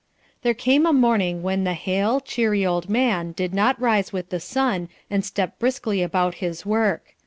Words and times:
There 0.41 0.55
came 0.55 0.87
a 0.87 0.93
morning 0.93 1.43
when 1.43 1.63
the 1.63 1.75
hale, 1.75 2.19
cheery 2.21 2.65
old 2.65 2.89
man 2.89 3.33
did 3.33 3.53
not 3.53 3.79
rise 3.79 4.11
with 4.11 4.29
the 4.29 4.39
sun 4.39 4.89
and 5.11 5.23
step 5.23 5.59
briskly 5.59 6.01
about 6.01 6.33
his 6.41 6.65
work. 6.65 7.15